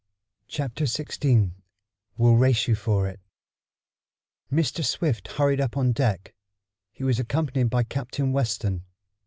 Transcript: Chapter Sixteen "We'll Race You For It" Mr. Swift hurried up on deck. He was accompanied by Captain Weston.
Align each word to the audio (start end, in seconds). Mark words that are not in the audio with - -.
Chapter 0.47 0.87
Sixteen 0.87 1.53
"We'll 2.17 2.33
Race 2.35 2.67
You 2.67 2.73
For 2.73 3.07
It" 3.07 3.19
Mr. 4.51 4.83
Swift 4.83 5.27
hurried 5.33 5.61
up 5.61 5.77
on 5.77 5.91
deck. 5.91 6.33
He 6.91 7.03
was 7.03 7.19
accompanied 7.19 7.69
by 7.69 7.83
Captain 7.83 8.31
Weston. 8.33 8.83